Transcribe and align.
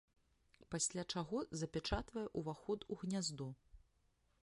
Пасля 0.75 1.03
чаго 1.17 1.43
запячатвае 1.63 2.25
уваход 2.43 2.89
у 2.97 3.01
гняздо. 3.03 3.47